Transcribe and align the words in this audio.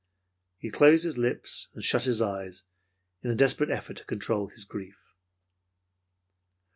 He 0.57 0.71
closed 0.71 1.03
his 1.03 1.19
lips 1.19 1.67
and 1.75 1.83
shut 1.85 2.05
his 2.05 2.23
eyes 2.23 2.63
in 3.21 3.29
a 3.29 3.35
desperate 3.35 3.69
effort 3.69 3.97
to 3.97 4.03
control 4.05 4.47
his 4.47 4.65
grief. 4.65 4.97